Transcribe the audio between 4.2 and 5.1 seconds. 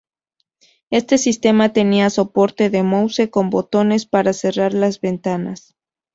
cerrar las